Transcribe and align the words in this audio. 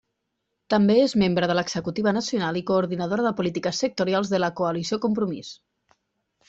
També 0.73 0.95
és 1.01 1.13
membre 1.23 1.49
de 1.51 1.57
l'executiva 1.57 2.13
nacional 2.19 2.57
i 2.63 2.65
coordinadora 2.71 3.27
de 3.29 3.33
polítiques 3.43 3.83
sectorials 3.85 4.35
de 4.35 4.43
la 4.45 4.53
Coalició 4.63 5.03
Compromís. 5.07 5.55